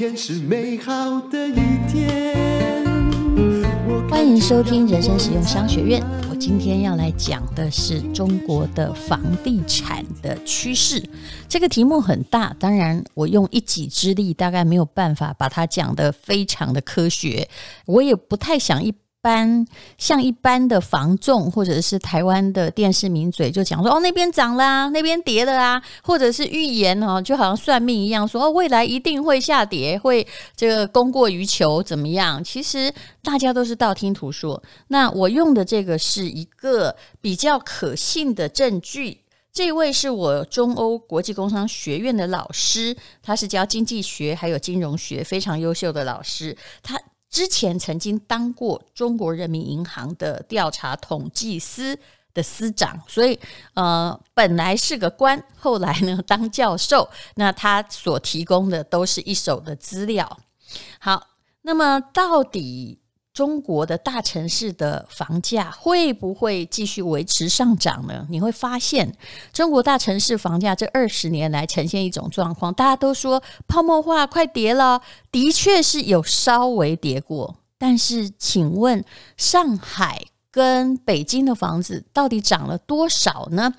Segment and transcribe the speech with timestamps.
[0.00, 2.82] 天是美好的一天。
[4.08, 6.02] 欢迎收听人生使用商学院。
[6.30, 11.06] 我今天要来讲的是中国的房地产的趋势。
[11.46, 17.46] 这个题目很大，当然我用一己之力大概没有办法把它讲得非常的科学。
[17.84, 18.94] 我也不太想一。
[19.22, 19.66] 般
[19.98, 32.42] 像一般的房仲，或者是台湾的电视名嘴，就讲说哦，那边涨啦，那边跌了啊，或者是预言哦，就好像算命一样，说哦，未来一定会下跌，会这个供过于求，怎么样？
[32.42, 32.92] 其实
[33.22, 34.62] 大家都是道听途说。
[34.88, 39.20] 那我用的这个是一个比较可信的证据。
[39.52, 46.98] 这位是我中欧国际工商学院的老师，他是教经济学还有金融学非常优秀的老师，他。
[47.30, 51.98] 之前曾经当过中国人民银行的调查统计司
[52.34, 53.38] 的司长，所以
[53.74, 57.08] 呃，本来是个官，后来呢当教授。
[57.36, 60.38] 那他所提供的都是一手的资料。
[60.98, 61.28] 好，
[61.62, 62.98] 那么到底，
[63.32, 68.26] 中国的大城市的房价会不会继续维持上涨呢？
[68.28, 69.14] 你会发现，
[69.52, 77.56] 中国大城市房价这二十年来呈现一种状况，大家都说泡沫化快跌了，的确是有稍微跌过。
[77.78, 79.02] 但是，请问
[79.36, 83.72] 上海跟北京的房子到底涨了多少呢？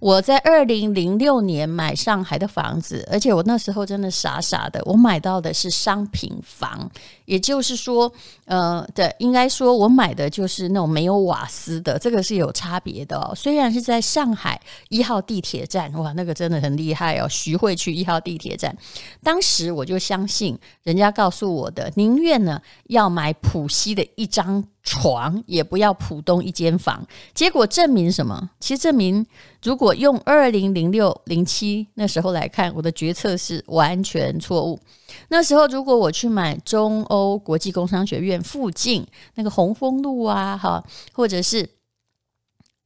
[0.00, 6.90] 我在二零零六年买上海的房子，而且我那时候真的傻傻的，我买到的是商品房，
[7.24, 8.12] 也就是说，
[8.44, 13.32] 呃，对，应该说我买的就是那种没有瓦斯的，这个是有差别的哦。
[13.34, 18.76] 虽然是在上海一号地铁站，哇，那个真的很厉害哦，徐汇区一号地铁站，
[19.22, 27.06] 当时我就相信人家告诉我的，宁愿呢要买浦西的一张床，也不要浦东一间房。
[27.34, 28.50] 结果证明什么？
[28.60, 29.24] 其实证明。
[29.62, 34.78] 如如果用二零零六零七那时候来看，我的决策是完全错误。
[35.28, 41.66] 那时候如果我去买中欧国际工商学院附近那个红枫路啊，哈，或者是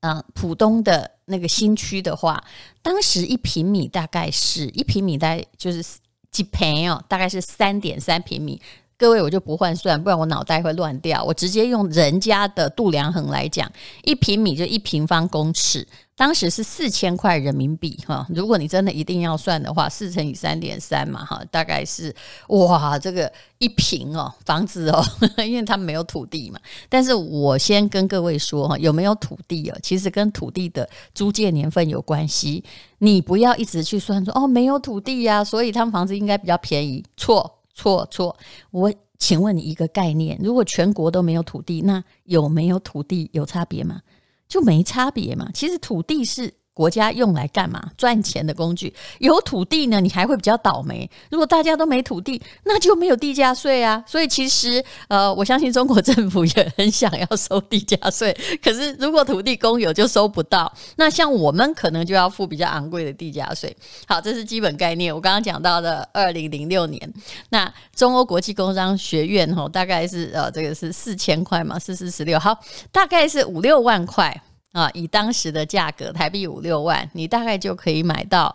[0.02, 2.40] 嗯浦东的那个新区的话，
[2.82, 5.84] 当时一平米大概是一平米大概就是
[6.30, 8.62] 几平哦，大概是三点三平米。
[8.98, 11.22] 各位，我就不换算，不然我脑袋会乱掉。
[11.22, 13.70] 我直接用人家的度量衡来讲，
[14.04, 15.86] 一平米就一平方公尺，
[16.16, 18.26] 当时是四千块人民币哈。
[18.30, 22.14] 如果你真的一定要算的话，四乘以三点三嘛哈，大概是
[22.48, 25.04] 哇，这个一平哦，房子哦，
[25.46, 26.58] 因为他们没有土地嘛。
[26.88, 32.64] 但是我先跟各位说哈，有没有土地哦，其实跟土地的租借年份有关系。
[33.00, 37.52] 你不要一直去算说哦，没有土地呀，所以他们房子应该比较便宜，错。
[37.76, 38.36] 错错，
[38.72, 44.02] 我请问你一个概念：如果全国都没有土地，那有没有土地有差别吗？
[44.48, 45.48] 就没差别嘛。
[45.54, 46.52] 其实土地是。
[46.76, 47.82] 国家用来干嘛？
[47.96, 48.92] 赚钱的工具。
[49.18, 51.10] 有土地呢，你还会比较倒霉。
[51.30, 54.04] 如果大家都没土地，那就没有地价税啊。
[54.06, 60.70] 所以其实，呃，我相信中国政府也很想要收地价税， 可是如果土地公有就收不到。
[60.96, 63.74] 那像我们可能就要付比较昂贵的地价税。
[64.06, 65.14] 好，这是基本概念。
[65.14, 67.10] 我刚刚讲到的二零零六年，
[67.48, 72.54] 那中欧国际工商学院吼，大概是呃，这个是四千块嘛，四四十六，好，
[72.92, 74.42] 大概是五六万块。
[74.76, 78.54] 啊，以当时的价格，台币五六万，你大概就可以买到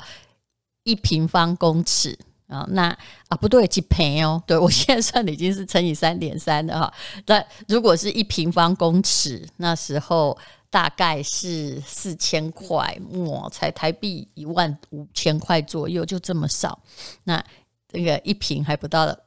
[0.84, 2.16] 一平方公尺
[2.46, 2.64] 啊。
[2.70, 2.96] 那
[3.28, 4.40] 啊，不对，几平哦？
[4.46, 6.94] 对，我现在算的已经是乘以三点三的哈。
[7.26, 10.38] 那如果是一平方公尺，那时候
[10.70, 12.96] 大概是四千块，
[13.26, 16.80] 哇，才台币一万五千块左右，就这么少。
[17.24, 17.44] 那
[17.88, 19.18] 这个一平还不到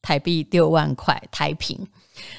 [0.00, 1.86] 台币六万块台平。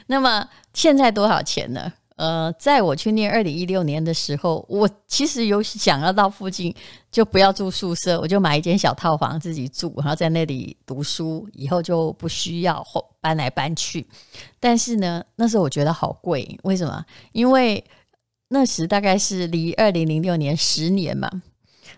[0.08, 1.94] 那么现在多少钱呢？
[2.18, 6.74] 呃，在我去念二零一六年的时候，我其实有想要到附近
[7.12, 12.84] 就不要住宿舍，我就买一间小套房自己住，然后在那里读书，以后就不需要
[13.22, 14.08] 搬来搬去。
[14.60, 17.06] 但是呢，那时候我觉得好贵，为什么？
[17.34, 17.84] 因为
[18.48, 21.30] 那时大概是离二零零六年十年嘛，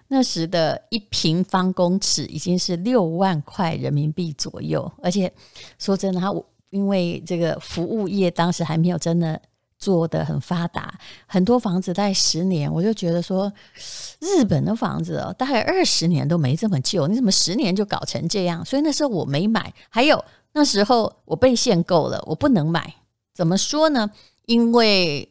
[0.10, 5.32] 那时的一平方公尺已经是六万块人民币左右，而且
[5.78, 9.42] 说真的，我因为这个服务业当时还没有真的。
[9.80, 10.94] 做得很发达，
[11.26, 13.52] 很多房子大概十年，我就觉得说，
[14.20, 18.64] 日本的房子，大概二十年都没这么旧，你怎么十年就搞成这样？
[18.66, 19.74] 所以那时候我没买。
[19.88, 20.22] 还有
[20.52, 22.94] 那时候我被限购了，我不能买。
[23.34, 24.12] 怎么说呢？
[24.48, 25.28] 因为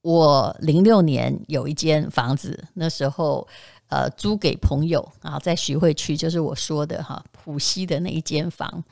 [0.00, 3.46] 我零六年有一间房子，那时候
[3.88, 8.82] 呃租给朋友啊，在徐汇区，就是我说的哈浦西的那一间房，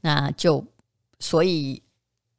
[0.00, 0.64] 那就
[1.18, 1.82] 所以。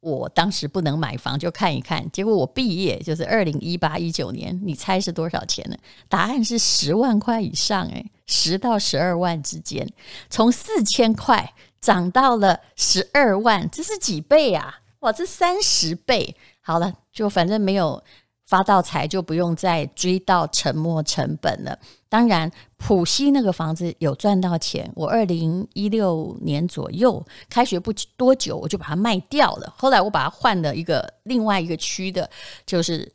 [0.00, 2.10] 我当时不能买房，就看一看。
[2.10, 5.76] 结果我毕业就是二零一八一九年，你猜是多少钱呢？
[6.08, 9.86] 答案是十万块以上，诶，十到十二万之间。
[10.28, 14.80] 从四千块涨到了十二万，这是几倍啊？
[15.00, 16.36] 哇，这三十倍！
[16.62, 18.02] 好了，就反正没有
[18.50, 21.78] 发到财，就不用再追到沉没成本了。
[22.08, 24.90] 当然，浦西那个房子有赚到钱。
[24.96, 29.72] 我二零一六年左右开学不多久，我就把它卖掉了。
[29.78, 32.28] 后来我把它换了一个另外一个区的，
[32.66, 33.10] 就是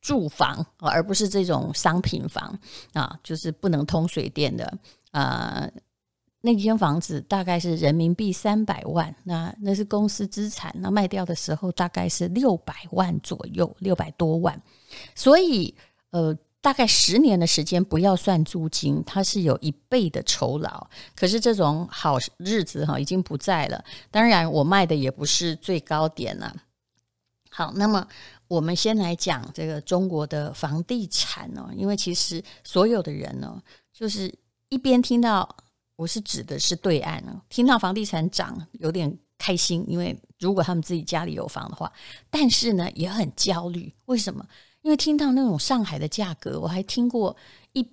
[0.00, 2.58] 住房，而不是这种商品房
[2.92, 4.76] 啊，就是不能通水电的
[5.12, 5.70] 啊。
[6.44, 14.60] 那间房子大概是人民币三百万，那那是公司资产，那卖掉的时候大概是六百万左右，六百多万。
[15.14, 15.72] 所以，
[16.10, 20.84] 呃，大概十年的时间，不要算租金，它是有一倍的酬劳。
[21.14, 23.84] 可是这种好日子哈，已经不在了。
[24.10, 26.52] 当然，我卖的也不是最高点了。
[27.50, 28.04] 好，那么
[28.48, 33.62] 我们先来讲这个中国的房地产哦，因为其实所有的人呢，
[33.92, 34.34] 就是
[34.70, 35.48] 一边听到。
[36.02, 41.92] 我是指的是对岸啊，听到房地产涨有点开心，因为如果他们自己家里有房的话，
[42.28, 43.94] 但是呢也很焦虑。
[44.06, 44.44] 为什么？
[44.82, 47.36] 因为听到那种上海的价格，我还听过
[47.72, 47.88] 一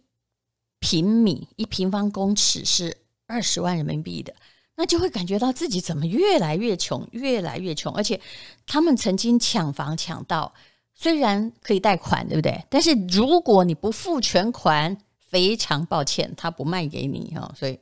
[0.80, 2.98] 平米一平方公尺是
[3.28, 4.34] 二十万人民币的，
[4.76, 7.94] 那就会感觉到自己怎么越来越穷，越来越穷。
[7.94, 8.20] 而且
[8.66, 10.52] 他们曾经抢房抢到，
[10.96, 12.66] 虽然可以贷款，对不对？
[12.72, 14.98] 但是如果你不付全款，
[15.28, 17.80] 非常抱歉，他不卖给你哈，所以，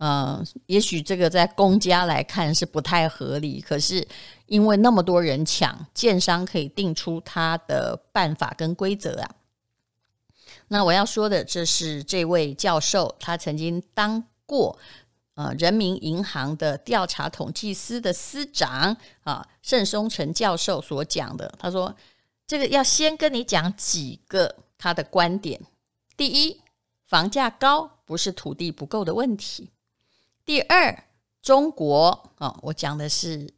[0.00, 4.06] 嗯，也许这个在公家来看是不太合理，可是
[4.46, 9.30] 因为那么多人抢，建商可以定出他的办法跟规则啊。
[10.68, 14.78] 那我要说的，这是这位教授，他曾经当过
[15.34, 21.52] 呃人民银行的调查统计司的司长啊，盛松成教授所讲的。
[21.58, 21.94] 他说，
[22.46, 25.60] 这个要先跟你讲几个他的观点，
[26.16, 26.60] 第一。
[27.06, 29.68] 房价高不是土地不够的问题。
[30.50, 31.04] 第二，
[31.40, 33.48] 中国啊，我讲的是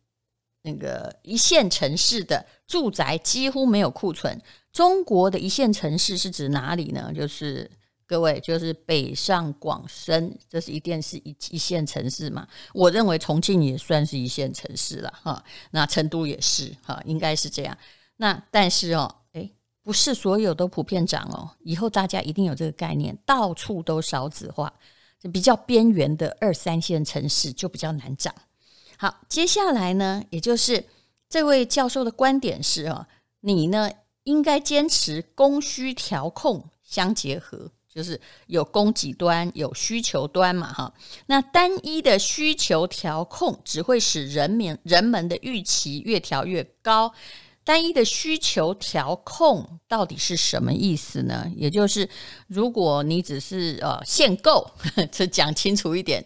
[0.60, 4.38] 那个一线城市的住宅几乎没有库存。
[4.70, 7.10] 中国的一线城市是指哪里呢？
[7.14, 7.70] 就是
[8.06, 12.46] 各位，就是北上广深，这是一定是一一线城市嘛。
[12.74, 17.74] 我认为重庆也算是一线城市了哈，那成都也是哈，应该是这样。
[18.16, 19.16] 那但是哦。
[19.84, 24.72] 不是所有都普遍涨哦，以后大家一定有这个概念，到处都少子化，
[25.30, 28.34] 比较边缘的二三线城市就比较难涨。
[28.96, 30.84] 好，接下来呢，也就是
[31.28, 33.06] 这位教授的观点是哦，
[33.40, 33.90] 你呢
[34.24, 40.94] 应该坚持供需调控相结合，就是有供给端有需求端嘛哈。
[41.26, 47.12] 那单一的需求调控只会使人民人们的预期越调越高。
[47.64, 51.50] 单一的需求调控到底是什么意思呢？
[51.56, 52.08] 也就是，
[52.46, 54.68] 如果你只是呃限购，
[55.12, 56.24] 这讲清楚一点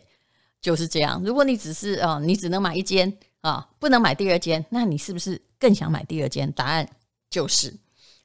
[0.60, 1.22] 就是这样。
[1.24, 3.12] 如果你只是啊、呃，你只能买一间
[3.42, 6.50] 啊、不能买第二间，那你是不是更想买第二间？
[6.52, 6.88] 答案
[7.30, 7.74] 就是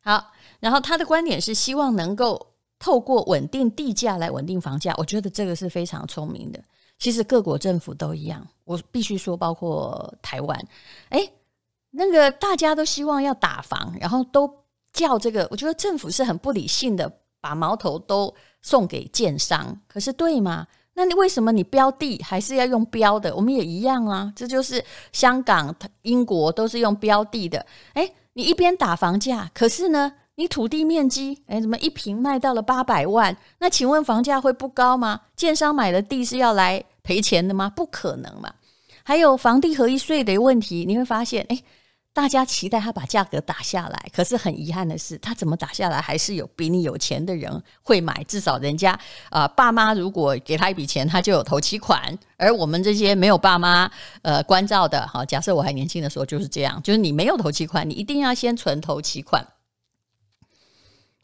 [0.02, 0.32] 好。
[0.60, 6.64] 然后他的观点是希望能够透过稳定地价来稳定房价，我觉得这个是非常聪明的。
[6.98, 10.68] 其实各国政府都一样，我必须说，包括台湾，
[11.10, 11.28] 诶
[11.92, 14.50] 那个大家都希望要打房，然后都
[14.94, 19.80] 叫这个，我觉得政府是很不理性的，把矛头都送给建商。
[19.88, 20.68] 可是对吗？
[20.94, 23.34] 那你为什么你标地还是要用标的？
[23.36, 27.66] 我们也一样啊，这就是香港、英国都是用标地的。
[27.94, 33.36] 诶，你一边打房价，可是呢，你土地面积，诶，怎么一平卖到了八百万？
[33.60, 35.22] 那请问房价会不高吗？
[35.36, 37.70] 建商买了地是要来赔钱的吗？
[37.74, 38.54] 不可能嘛。
[39.04, 41.64] 还有房地合一税的问题，你会发现，诶。
[42.14, 48.22] 大家期待他把价格打下来，可是很遗憾的是，他怎么打下来，还是有比你有钱的人会买。
[48.28, 49.00] 至少人家
[49.30, 52.18] 啊、爸妈如果给他一笔钱，他就有头期款。
[52.36, 53.90] 而我们这些没有爸妈
[54.24, 59.48] 呃关照的，哈，假设我还年轻的时候就是这样，就是你没有头期款，你一定要先存头期款。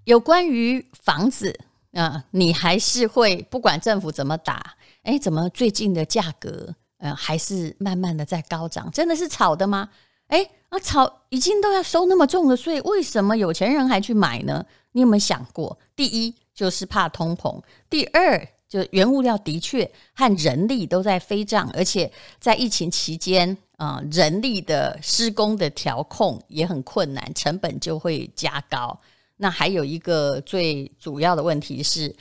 [0.06, 1.60] 有关于房子
[1.92, 8.90] 啊、你还是会不管政府怎么打，哎，怎么最近的价格呃还是慢慢的在高涨？
[8.92, 9.90] 真的是炒的吗？
[10.28, 10.50] 哎。
[10.70, 14.66] 啊，炒已经都要收那么重的税，为什么有钱人还去买呢？
[14.92, 15.78] 你有没有想过？
[15.96, 29.00] 第一就是怕通膨，第二就原物料的确和人力都在飞涨，而且在疫情期间啊，人力的施工的调控也很困难，成本就会加高。
[29.38, 32.14] 那还有一个最主要的问题是，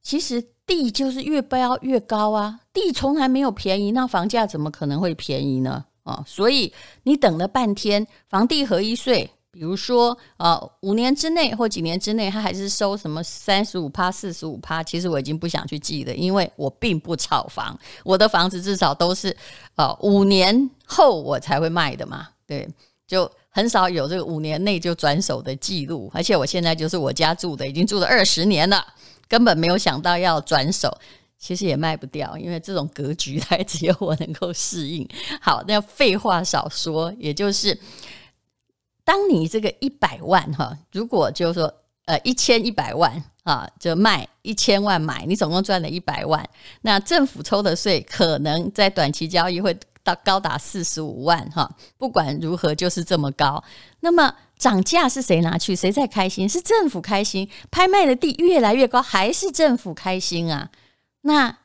[0.00, 5.84] 其实地就是越标越高啊，地从来没有便宜，那房价怎么可能会便宜呢？
[6.06, 6.72] 啊，所以
[7.02, 19.36] 你等了半天，房地合一税，比如说，呃，五年之内或几年之内，他还是收什么三十五趴、四十五趴，其实我已经不想去记了，因为我并不炒房，我的房子至少都是
[19.74, 22.68] 呃五年后我才会卖的嘛，对，
[23.06, 28.86] 就很少有这个五年内就转手的记录，而且我现在就是我家住的，已经住了二十年了，
[29.26, 30.96] 根本没有想到要转手。
[31.38, 35.06] 其实也卖不掉，因为这种格局 还只有我能够适应。
[35.40, 37.78] 好，那废话少说，也就是
[39.04, 41.72] 当你这个一百万哈，如果就是说
[42.06, 46.44] 呃一千一百万啊，就卖一千万买，你总共赚了一百万，
[46.82, 51.70] 那政府抽的税可能在短期交易会到高达四十五万哈。
[51.98, 53.62] 不管如何，就是这么高。
[54.00, 55.76] 那么涨价是谁拿去？
[55.76, 56.48] 谁在开心？
[56.48, 57.48] 是政府开心？
[57.70, 60.70] 拍卖的地越来越高，还是政府开心啊？
[61.26, 61.58] 那，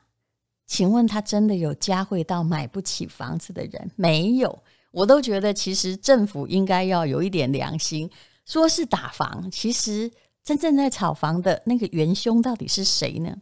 [0.66, 3.90] 请问他真的有加惠到买不起房子的人？
[3.94, 8.10] 没有，我都觉得其实政府应该要有一点良心，
[8.44, 10.10] 说是打房，其实
[10.42, 13.36] 真正在炒房的那个元凶到底是谁呢？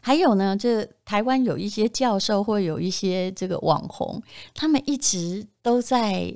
[0.00, 4.22] 还有呢，这台湾有一些教授或有一些这个网红，
[4.54, 6.32] 他们一直都在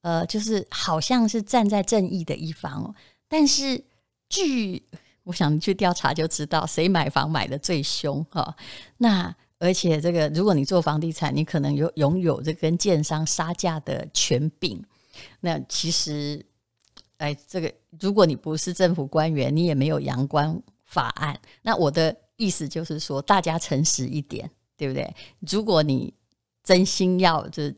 [0.00, 2.92] 呃，就是好像是站在正义的一方，
[3.28, 3.84] 但是
[4.28, 4.82] 据。
[5.24, 8.54] 我想你去调查就知道谁买房买的最凶哈。
[8.98, 14.84] 那而且这个，如果你做房地产，你可能有拥有这跟建商杀价的权柄。
[15.38, 16.44] 那其实，
[17.18, 21.38] 哎，这个如果你不是政府官员，你也没有阳光法案。
[21.62, 25.14] 那我的意思就是说，大家诚实一点，对不对？
[25.48, 26.12] 如果你
[26.64, 27.72] 真心要这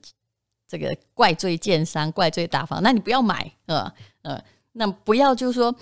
[0.66, 5.76] 这个怪罪建商、怪罪打房，那你不要买，呃呃，那不要就是说。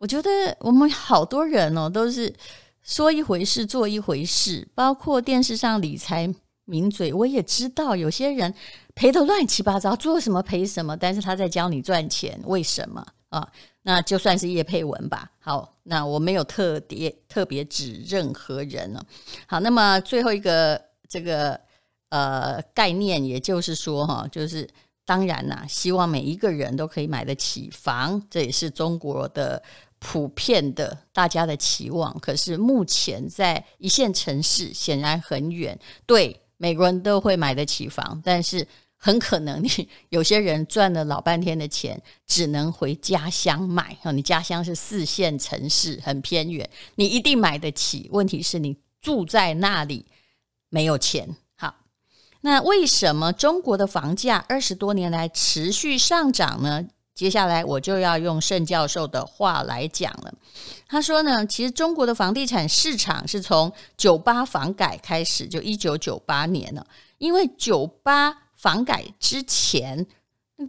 [0.00, 2.34] 我觉得我们好多人哦，都是
[2.82, 8.54] 说一回事做一回事，包括电视上理财名嘴，我也知道有些人
[8.94, 13.46] 赔得乱七八糟，做什么赔什么，但是他在教你赚钱，为什么啊？
[13.82, 15.30] 那就算是叶佩文吧。
[15.38, 19.04] 好，那我没有特别特别指任何人了。
[19.46, 21.60] 好，那么最后一个这个
[22.08, 24.66] 呃概念，也就是说哈，就是
[25.04, 29.62] 当然啦，希望每一个人都可以买得起房，这也是中国的。
[30.00, 35.78] 普遍的大家的期望，可是目前在一线城市显然很远。
[36.06, 38.66] 对，每个人都会买得起房，但是
[38.96, 43.96] 很可能你有些人赚了老半天的钱，只能回家乡买。
[44.14, 48.08] 你家乡是四线城市，很偏远，你一定买得起。
[48.10, 50.06] 问题是你住在那里
[50.70, 51.36] 没有钱。
[51.56, 51.74] 好，
[52.40, 56.86] 那为什么中国的房价二十多年来持续上涨呢？
[57.20, 60.32] 接下来我就要用盛教授的话来讲了。
[60.88, 66.86] 他说呢，其实中国的房地产市场是从九八房改开始，就一九九八年了。
[67.18, 70.06] 因为九八房改之前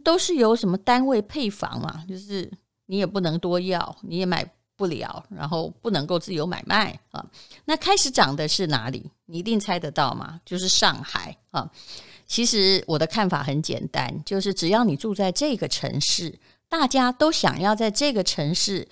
[0.03, 2.51] 都是由什么单位配房嘛，就是
[2.87, 7.25] 你也不能多要，你也买不了，然后不能够自由买卖啊。
[7.63, 9.09] 那开始涨的是哪里？
[9.25, 10.41] 你一定猜得到吗？
[10.45, 11.71] 就是上海啊。
[12.31, 18.87] 其实我的看法很简单，就是只要你住在这个城市，大家都想要在这个城市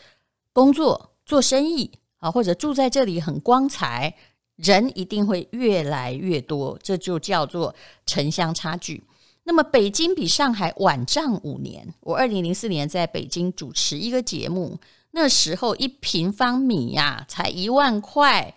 [0.52, 4.14] 工作、做生意啊，或者住在这里很光彩，
[4.58, 7.74] 人一定会越来越多，这就叫做
[8.06, 9.02] 城乡差距。
[9.46, 11.94] 那么北京比上海晚涨五年。
[12.02, 14.78] 我二零零四年在北京主持一个节目，
[15.12, 18.54] 那时候一平方米呀才一万块。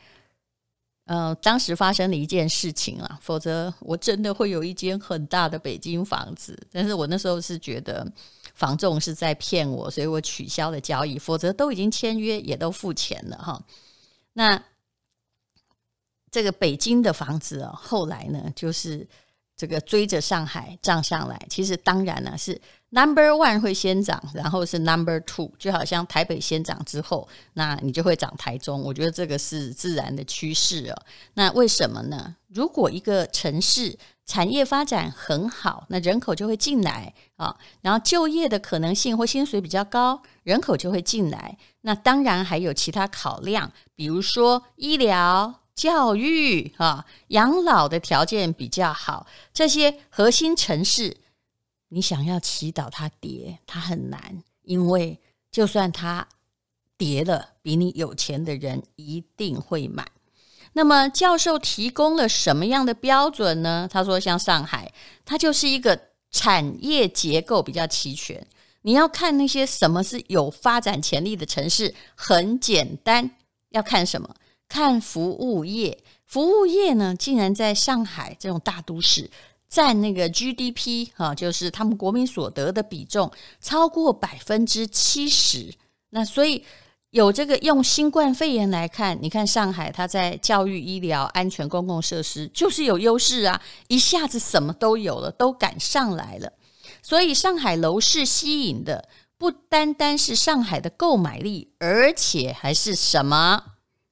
[1.07, 6.57] 嗯、呃，当时发生了一件事情啊，否则我真的会有一间很大的北京房子。
[6.71, 8.07] 但是我那时候是觉得
[8.55, 11.19] 房仲是在骗我，所以我取消了交易。
[11.19, 13.63] 否则都已经签约，也都付钱了哈。
[14.33, 14.63] 那
[16.31, 19.07] 这个北京的房子啊，后来呢，就是
[19.57, 21.47] 这个追着上海涨上来。
[21.49, 22.61] 其实当然呢是。
[22.95, 28.83] Number one 会先涨，然后是 Number two，就好像台北先涨之后，那你就会涨台中。
[28.83, 31.03] 我觉得这个是自然的趋势哦。
[31.33, 32.37] 那为什么呢？
[32.49, 41.57] 如果一个城市产业发展很好，那人口就会进来啊，然后就业的可能性或薪水比较高，人口就会进来。
[41.81, 51.17] 那当然还有其他考量，比如说医疗、教育啊，养老的条件比较好，这些核心城市。
[51.95, 55.21] 你想要祈祷它跌，它很难，因为
[55.51, 56.27] 就算它
[56.97, 60.07] 跌了，比你有钱的人一定会买。
[60.73, 63.87] 那么教授提供了什么样的标准呢？
[63.93, 64.91] 他说，像上海，
[65.27, 68.47] 它就是一个产业结构比较齐全。
[68.81, 73.31] 你要看那些什么是有发展潜力的城市，很简单，
[73.69, 74.35] 要看什么？
[74.67, 76.03] 看服务业。
[76.25, 79.31] 服务业呢，竟然在上海这种大都市。
[79.73, 85.73] 占那个 GDP 哈，就是他们国民所得的比重超过百分之七十。
[86.11, 86.63] 那所以
[87.09, 96.53] 有这个用新冠肺炎来看，你看上海，它在教育、医疗、安全、公共设施就是有优势啊，一下子什么都有了，都赶上来了。
[97.01, 103.65] 所以上海楼市吸引的不单单是上海的购买力，而且还是什么？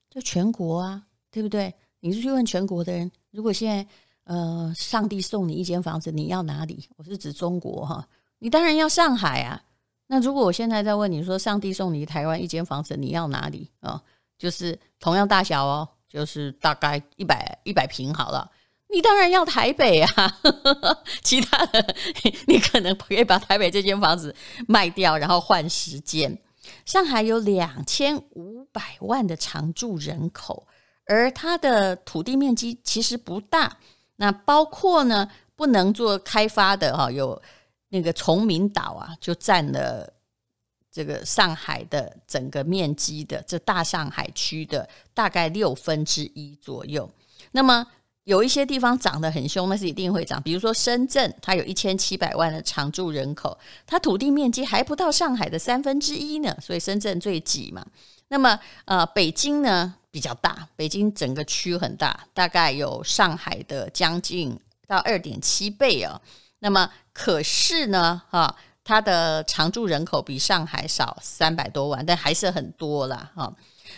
[0.08, 1.74] 就全国啊，对不对？
[2.00, 3.86] 你是去问全国的人，如果现在
[4.30, 6.88] 呃，上帝送你一间房子，你要哪里？
[6.96, 8.06] 我是指中国哈，
[8.38, 9.60] 你当然要上海啊。
[10.06, 14.00] 那如果我现在在问你说，上帝送你台湾一间房子，你要哪里啊？
[14.38, 18.48] 就是同样大小哦，就是大概一百一百平好了。
[18.88, 20.40] 你当然要台北啊，
[21.24, 21.96] 其他的
[22.46, 24.32] 你可能可以把台北这间房子
[24.68, 26.38] 卖掉，然后换时间。
[26.86, 30.68] 上海有两千五百万的常住人口，
[31.06, 33.76] 而它的土地面积其实不大。
[34.20, 37.40] 那包括呢，不能做开发的哈，有
[37.88, 40.12] 那个崇明岛啊，就占了
[40.92, 47.10] 这个上海的整个面积的这大上海区的大概六分之一左右。
[47.52, 47.86] 那么
[48.24, 50.40] 有一些地方涨得很凶，那是一定会涨。
[50.42, 57.86] 比如说深圳，它有一千七百万的常住人口，它土地面积还不到上海的三分之一呢，所以深圳最挤嘛。
[58.30, 66.18] 那么呃，北京呢比较大，北京整个区很大，大概有上海的将近到二点七倍哦。
[66.60, 73.30] 那么可是呢，哈，它的常住人口比上海少三百多万，但还是很多啦。
[73.34, 73.54] 哈。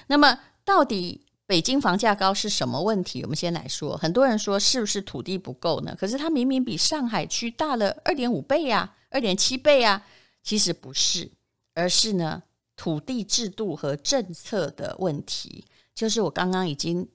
[0.08, 1.24] 那么到底？
[1.44, 3.22] 北京房价高是什么问题？
[3.24, 5.94] 我们先来说，很多人说是不是土地不够呢？
[5.98, 10.02] 可是它明明比上海区大了二点五倍啊，二点七倍啊，
[10.42, 11.30] 其实不是，
[11.74, 12.42] 而是呢
[12.82, 15.64] 土地制度和政策的问题。
[15.94, 17.08] 就是我刚刚已经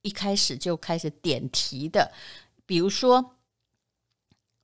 [0.00, 2.10] 一开始就开始点题的，
[2.64, 3.36] 比如说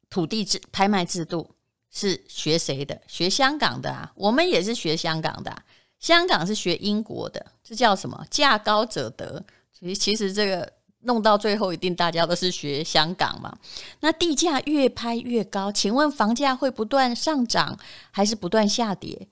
[0.08, 1.54] 土地制拍卖制度
[1.90, 2.98] 是学谁的？
[3.06, 5.64] 学香港的啊，我们也是学香港的。
[5.98, 8.24] 香港是学英国的，这叫什么？
[8.30, 9.44] 价高者得。
[9.78, 13.54] 其实，其实这个弄到最后，一定大家都是学香港嘛。
[14.00, 17.78] 那地价越拍越高，请问房价会不断上涨
[18.10, 19.28] 还是不断下跌？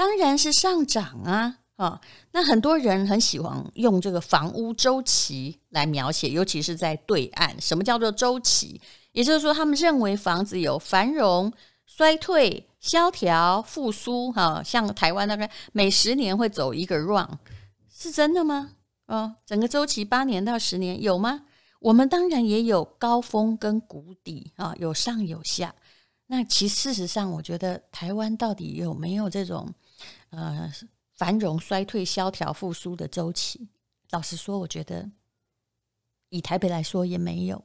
[0.00, 1.58] 当然是上涨啊！
[1.76, 2.00] 啊，
[2.32, 7.54] 那很多人很喜欢用这个房屋周期来描写，尤其是在对岸。
[7.60, 8.80] 什么叫做周期？
[9.12, 11.52] 也就是说，他们认为房子有繁荣、
[11.84, 12.66] 衰退。
[12.80, 17.28] 萧条复苏，哈，像台湾大概每十年会走一个 round，
[17.94, 18.70] 是真的吗？
[19.04, 21.42] 哦，整个周期八年到十年有吗？
[21.78, 25.74] 我们当然也有高峰跟谷底啊，有上有下。
[26.28, 29.68] 那其实事实上，我觉得台湾到底有没有这种
[30.30, 30.72] 呃
[31.14, 33.68] 繁荣衰退、萧条复苏的周期？
[34.10, 35.08] 老实说，我觉得
[36.28, 37.62] 以台北来说也没有，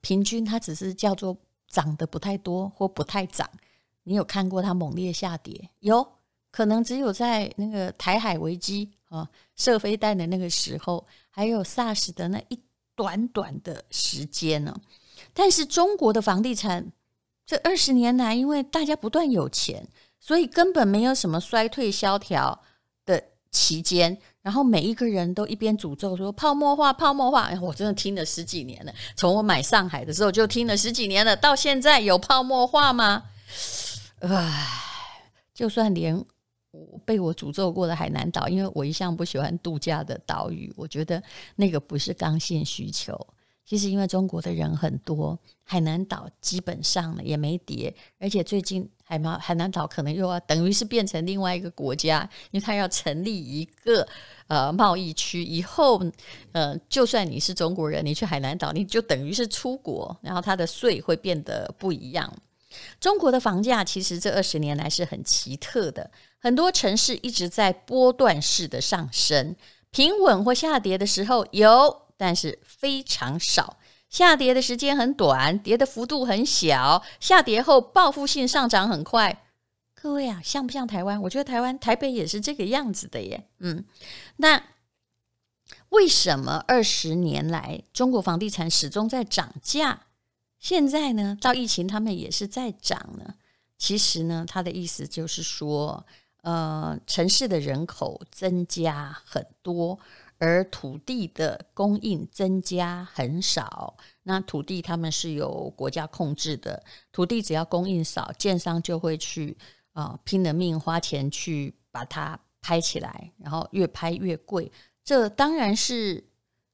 [0.00, 1.36] 平均它只是叫做
[1.68, 3.48] 涨得不太多或不太涨。
[4.04, 5.70] 你有看过它猛烈下跌？
[5.80, 6.06] 有
[6.50, 12.60] 可能只有在那个台海危机啊，射飞弹的那个时候，还有 SARS 的那一
[12.94, 14.76] 短短的时间呢。
[15.32, 16.92] 但是中国的房地产
[17.46, 19.88] 这二十年来，因为大家不断有钱，
[20.22, 22.62] 所以根本没有什么衰退萧条
[23.04, 24.16] 的期间。
[24.40, 27.42] 然后每一个人都一边诅咒说泡沫化，泡沫化。
[27.42, 33.24] 哎，我真的听了十几年了，从我买上海的时候就听了十几年了，到现在有泡沫化吗？
[34.20, 34.68] 唉，
[35.52, 36.16] 就算连
[36.70, 41.22] 我被我诅咒过的海南岛，因为我一向不喜欢度假的岛屿，我觉得
[41.56, 43.16] 那个不是刚性需求。
[43.64, 54.06] 其实因为中国的人很多，海南岛基本上呢也没跌，而且最近海南海南岛可能又要等于是变成另外一个国家，因为它要成立一个
[54.48, 56.02] 呃贸易区，以后
[56.52, 62.30] 呃就算你是中国人，你去海南岛，你就等于是出国，然后它的税会变得不一样。
[62.98, 69.54] 中国的房价其实这二十年来是很奇特的，很多城市一直在波段式的上升，
[69.90, 73.78] 平稳或下跌的时候有，但是非常少。
[74.08, 79.44] 下跌的时间很短，跌的幅度很小，下跌后报复性上涨很快。
[79.94, 81.22] 各位啊，像不像台湾？
[81.22, 83.48] 我觉得台湾台北也是这个样子的耶。
[83.60, 83.84] 嗯，
[84.36, 84.62] 那
[85.90, 90.06] 为什么二十年来中国房地产始终在涨价？
[90.58, 93.34] 现在呢，到疫情他们也是在涨呢。
[93.78, 96.04] 其实呢，他的意思就是说，
[96.42, 99.98] 呃，城市的人口增加很多，
[100.42, 103.96] 而土地的供应增加很少。
[104.24, 109.56] 那土地他们是由国家控制的，土地只要供应少，建商就会去
[109.92, 114.72] 啊、拼了命花钱去把它拍起来，然后越拍越贵。
[115.04, 116.24] 这当然是，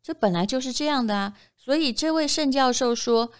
[0.02, 1.36] 这本来就是这样的啊。
[1.54, 3.30] 所以这位盛教授说。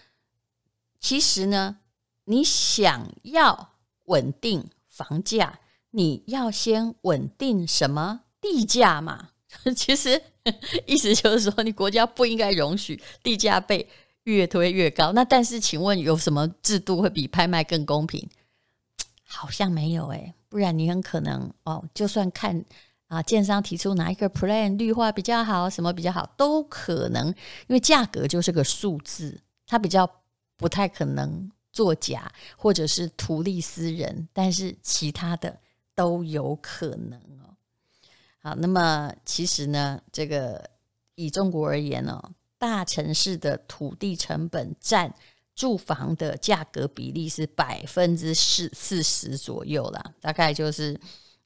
[1.01, 1.77] 其实呢，
[2.25, 3.69] 你想要
[4.07, 5.61] 稳定房价，
[5.91, 9.29] 你要先稳定什么地价嘛？
[9.75, 10.21] 其实
[10.85, 13.87] 意思就是说，你国家不应该容许地价被
[14.23, 15.11] 越推越高。
[15.13, 18.29] 那但是，请问有什么制度会比拍卖更公平？
[19.25, 22.63] 好像没有诶，不然你很可能哦，就算看
[23.07, 27.35] 啊，建商提出哪一个 plan 绿化比较好，什么比较好，都可能，因
[27.69, 30.09] 为价格就是个数字，它比较
[30.57, 35.59] 不太可能作假或者是图利私人，但是其他的
[35.95, 37.19] 都有可能。
[38.41, 40.69] 好，那么其实呢，这个
[41.15, 42.21] 以中国而言呢，
[42.57, 45.13] 大城市的土地成本占。
[45.55, 50.97] 住房的价格比例是百分之四四十左右啦，大概就是，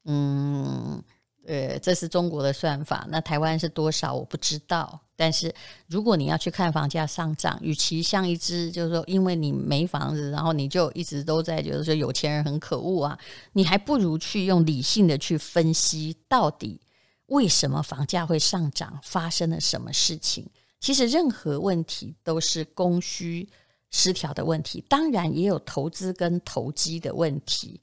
[0.06, 1.04] 嗯，
[1.48, 3.08] 呃，这是中国的算法。
[3.10, 4.14] 那台湾是多少？
[4.14, 5.00] 我不知道。
[5.16, 5.52] 但是
[5.88, 13.18] 如果你要去看房价上涨，与其像一只就是说，因为你没房子，然后你就一直都在觉得说有钱人很可恶啊，
[13.54, 16.80] 你还不如去用理性的去分析，到底
[17.28, 20.48] 为什么房价会上涨，发生了什么事情？
[20.80, 23.50] 其实任何问题都是供需。
[23.96, 27.80] 失调的问题，当然也有投资跟投机的问题。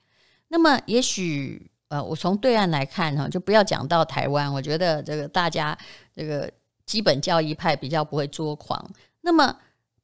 [0.49, 4.53] 那么，也许呃，我从对岸来看哈，就不要讲到台湾。
[4.53, 5.79] 我觉得这个大家
[6.13, 6.53] 这个
[6.85, 8.91] 基本教义派比较不会作狂。
[9.21, 9.57] 那么，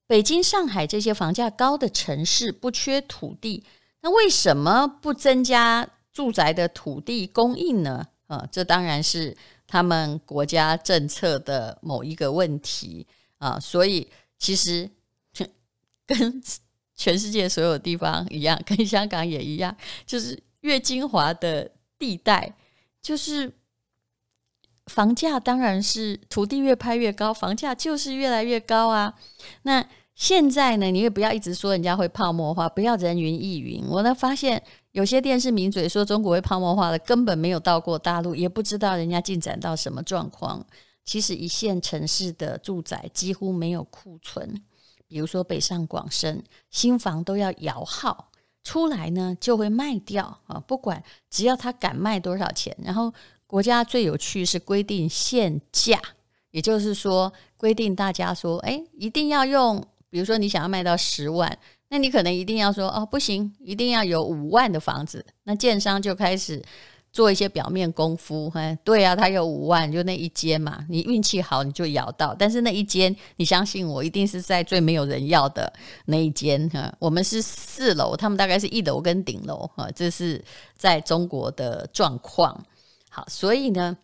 [0.07, 3.65] 北京、上海这些房价高的城市不缺土地，
[4.03, 8.07] 那为什么不增加住宅的土地供应呢？
[8.27, 9.37] 啊，这当然是
[9.67, 13.07] 他们国家政策的某一个问题
[13.39, 13.59] 啊。
[13.61, 14.09] 所以，
[14.39, 14.91] 其实。
[16.09, 16.41] 跟
[16.95, 22.55] 全世界所有地方一样，跟香港也一样，就是越精华的地带，
[23.03, 23.53] 就是
[24.87, 29.13] 房价当然是土地越拍越高，房价就是越来越高啊。
[29.63, 29.85] 那
[30.15, 33.85] 现在呢，你也不要一直说人家会泡沫化，不要人云亦云。
[33.89, 34.63] 我呢发现
[34.97, 40.67] 有些电视名嘴说中国会泡沫化的，根本没有到过大陆，也不知道人家进展到什么状况。
[41.05, 44.63] 其实一线城市的住宅几乎没有库存。
[45.07, 48.31] 比如说北上广深，新房都要摇号
[48.65, 50.59] 出来呢，就会卖掉啊！
[50.67, 53.13] 不管只要他敢卖多少钱，然后
[53.47, 56.01] 国家最有趣是规定限价，
[56.53, 66.63] 也就是说规定大家说，哎，一定要用，比如说你想要卖到十万，那你可能一定要说，哦，不行，一定要有五万的房子，那建商就开始。
[67.13, 75.73] 做一些表面功夫，嘿，对啊，他有五万，就那一间嘛，你运气好你就摇到，但是那一间，你相信我，一定是在最没有人要的
[76.05, 76.95] 那一间哈。
[76.99, 80.45] 我们是四楼，他们大概是一楼跟顶楼哈，这是
[80.77, 82.63] 在中国的状况。
[83.09, 83.97] 好，所以呢，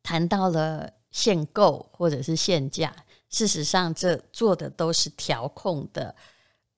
[0.00, 2.94] 谈到了限购或者是限价，
[3.30, 6.14] 事实上这做的都是调控的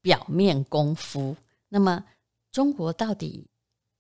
[0.03, 1.35] 表面功夫。
[1.71, 2.05] 那么
[2.51, 3.47] 中国到底？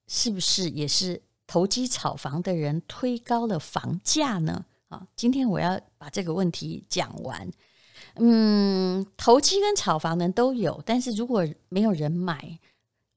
[0.09, 4.67] 是不是也是投机炒房的人推高了房价呢？
[4.89, 7.51] 啊，今天我要把这个问题讲完。
[8.17, 12.59] 嗯，投机跟炒房呢都有，但是如果没有人买，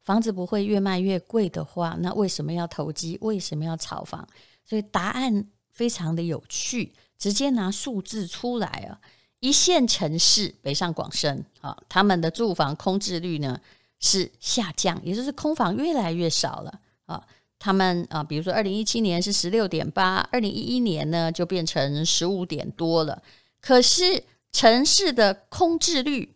[0.04, 3.18] 房子不会越卖越贵的话，那为什么要投机？
[3.20, 4.26] 为什么要炒房？
[4.64, 9.02] 所以答案非常的有趣，直接拿数字出来啊！
[9.40, 13.60] 一线城市北上广深啊，他们的住房空置率呢
[14.00, 16.80] 是下降，也就是空房越来越少了。
[17.06, 17.24] 啊，
[17.60, 23.22] 他们啊，比如说二零一七年是十六点八，二零一一年呢就变成十五点多了。
[23.62, 26.34] 可是城市的空置率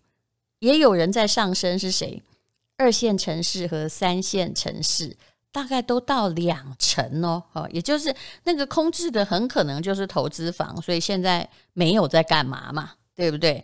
[0.59, 2.21] 也有人在上升，是谁？
[2.77, 5.17] 二线城市和三线城市
[5.51, 7.43] 大概都到两成哦。
[7.53, 13.63] 哦，也就是那个空置的很可能就是投资房，所以现在没有在干嘛嘛，对不对？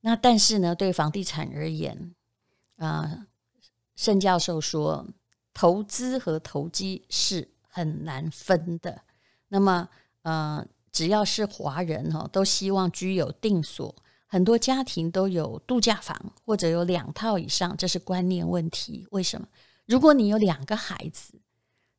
[0.00, 2.14] 那但是呢，对房地产而言，
[2.76, 3.26] 啊，
[3.96, 5.06] 盛教授说。
[5.52, 9.02] 投资和投机是很难分的。
[9.48, 9.88] 那么，
[10.22, 13.94] 呃，只要是华人哈，都希望居有定所。
[14.26, 19.06] 很多家庭都有度假房，或者有两套以上，这是观念问题。
[19.10, 19.48] 为什么？
[19.90, 21.34] 如果你有两个孩子，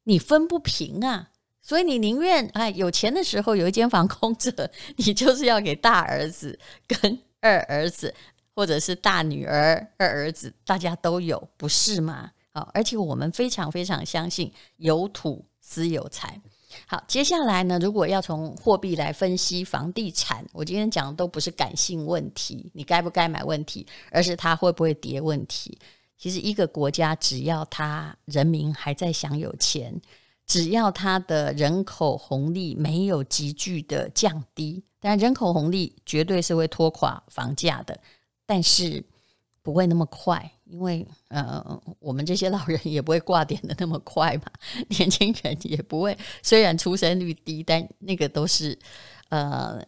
[0.06, 1.28] 你分不平啊。
[1.62, 8.16] 所以你宁愿哎，有钱的时候有一间房空着， 你就是要给大儿子跟二儿子，
[8.56, 12.32] 或者是大女儿、二儿子，大家都有，不是吗？
[12.54, 16.42] 好，而且我们非常非常相信有土斯有财。
[16.88, 25.78] 好，接下来呢，如果要从货币来分析房地产，我今天讲的都不是感性问题，你该不该买问题，而是它会不会跌问题。
[26.22, 30.00] 其实一个国家只要它人民还在享有钱，
[30.46, 38.00] 只要它的人口红利没有急剧的降低，但人口红利绝对是会拖垮房价的。
[38.46, 39.04] 但是
[39.64, 44.44] 不会那么快，因为呃，我们这些老人也不会挂点的那么快嘛，
[44.90, 46.16] 年轻人也不会。
[46.44, 48.78] 虽然出生率低，但那个都是
[49.30, 49.84] 呃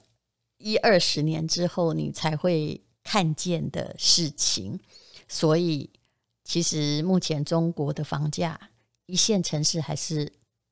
[0.58, 4.80] 一二十年之后你才会看见的事情。
[5.28, 5.90] 所以，
[6.44, 8.60] 其实目前中国的房价，
[9.06, 10.32] 一线城市还是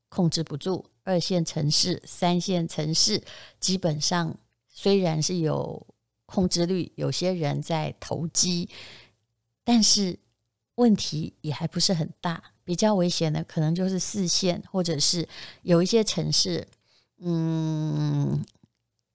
[0.09, 3.23] 控制不住，二线城市、三线城市
[3.59, 5.85] 基本上虽然是有。
[6.33, 8.69] 控制率，有些人在投机，
[9.65, 10.17] 但是
[10.75, 12.41] 问题也还不是很大。
[12.63, 15.27] 比较危险的可能就是四线，或者是
[15.63, 16.65] 有一些城市，
[17.17, 18.41] 嗯，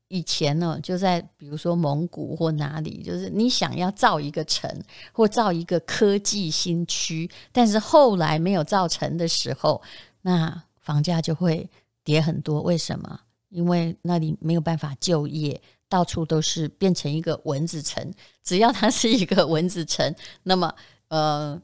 [0.08, 4.70] 以前呢就在比如说蒙古或哪里，就是你想要造一个城
[5.12, 9.82] 或造一个科技新区，但是后来没有造成的时候，
[10.22, 11.68] 那房价就会
[12.04, 12.62] 跌很多。
[12.62, 13.20] 为什么？
[13.48, 15.60] 因为那里没有办法就业。
[15.88, 20.74] 到处都是变成一个蚊子城，只要它是一个蚊子城，那么
[21.06, 21.62] 呃，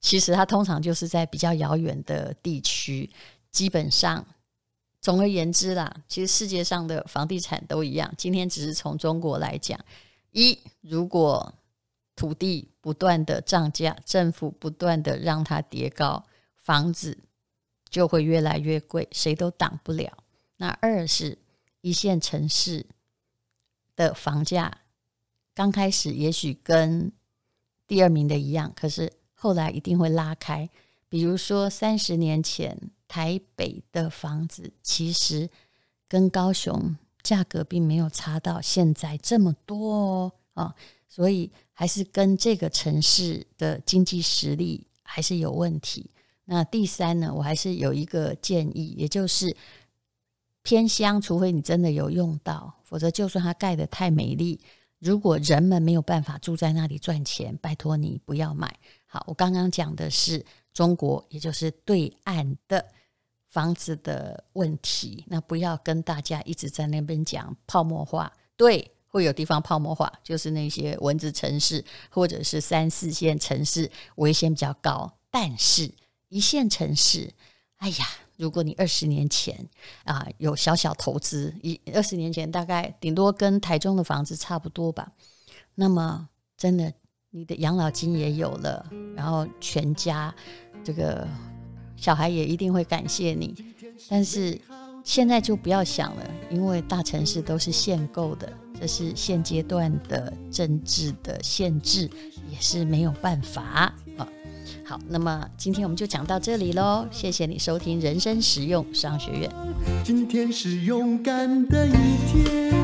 [0.00, 3.10] 其实它通常就是在比较遥远的地区。
[3.50, 4.24] 基本上，
[5.00, 8.12] 总而言之啦，其实世界上的房地产都一样。
[8.16, 9.78] 今天只是从中国来讲，
[10.32, 11.54] 一如果
[12.14, 16.24] 土地不断的涨价，政府不断的让它叠高，
[16.56, 17.18] 房子
[17.88, 20.12] 就会越来越贵，谁都挡不了。
[20.56, 21.38] 那二是
[21.80, 22.86] 一线城市。
[23.96, 24.78] 的房价
[25.54, 27.12] 刚开始也许跟
[27.86, 30.70] 第二名的一样，可是后来一定会拉开。
[31.10, 32.78] 比如说三十年前
[33.10, 35.50] 台北的房子，其实
[36.08, 40.74] 跟高雄价格并没有差到现在这么多哦，啊，
[41.08, 46.08] 所以还是跟这个城市的经济实力还是有问题。
[46.44, 49.56] 那第三呢，我还是有一个建议，也就是。
[50.62, 54.60] 偏乡，除非你真的有用到，否则就算它盖得太美丽，
[54.98, 58.78] 如果人们没有办法住在那里赚钱，拜托你不要买。
[59.06, 60.44] 好，我刚刚讲的是
[60.74, 62.86] 中国，也就是对岸的
[63.50, 65.24] 房子的问题。
[65.28, 75.92] 那不要跟大家一直在那边讲泡沫化，对，会有地方泡沫化，就是那些蚊子城市或者是三四线城市危险比较高，但是
[76.28, 77.34] 一线城市，
[77.76, 78.06] 哎呀。
[78.40, 79.68] 如果你二十年前
[80.04, 85.12] 啊有小小投资，一二十年前大概顶多跟台中的房子差不多吧，
[85.74, 86.90] 那么真的
[87.28, 90.34] 你的养老金也有了，然后全家
[90.82, 91.28] 这个
[92.00, 93.54] 小孩也一定会感谢你。
[94.08, 94.58] 但是
[95.04, 102.08] 现在就不要想了，因为大城市都是限购的，这是现阶段的政治的限制，
[102.50, 103.94] 也是没有办法。
[104.82, 107.06] 好，那么今天我们就讲到这里喽。
[107.12, 109.48] 谢谢你收听人生实用商学院。
[110.02, 111.92] 今天是勇敢的一
[112.26, 112.74] 天，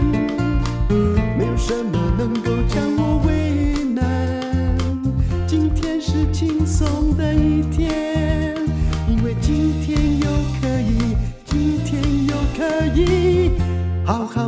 [1.36, 4.78] 没有什么能够将我为难。
[5.48, 8.15] 今天是轻松的一天，
[14.06, 14.45] 为今